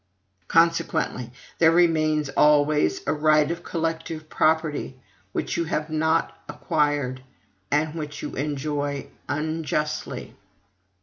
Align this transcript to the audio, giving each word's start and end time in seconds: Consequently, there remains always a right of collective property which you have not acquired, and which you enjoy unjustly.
Consequently, 0.47 1.31
there 1.59 1.71
remains 1.71 2.29
always 2.29 3.01
a 3.05 3.13
right 3.13 3.51
of 3.51 3.61
collective 3.61 4.29
property 4.29 4.99
which 5.31 5.57
you 5.57 5.65
have 5.65 5.91
not 5.91 6.39
acquired, 6.49 7.21
and 7.69 7.93
which 7.93 8.23
you 8.23 8.35
enjoy 8.35 9.09
unjustly. 9.29 10.35